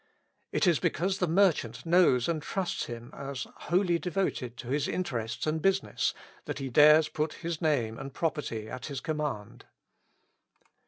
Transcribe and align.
It 0.51 0.65
is 0.65 0.79
because 0.79 1.19
the 1.19 1.27
merchant 1.27 1.85
knows 1.85 2.27
and 2.27 2.41
trusts 2.41 2.85
him 2.85 3.11
as 3.13 3.45
wholly 3.67 3.99
devoted 3.99 4.57
to 4.57 4.69
his 4.69 4.87
interests 4.87 5.45
and 5.45 5.61
business, 5.61 6.15
that 6.45 6.57
he 6.57 6.69
dares 6.71 7.07
put 7.07 7.33
his 7.45 7.61
name 7.61 7.99
and 7.99 8.11
property 8.11 8.67
at 8.67 8.87
his 8.87 8.99
command. 8.99 9.65